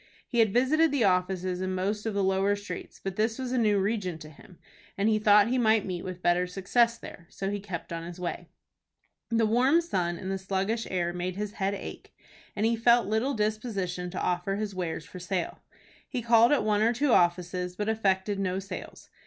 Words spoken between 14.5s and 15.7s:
his wares for sale.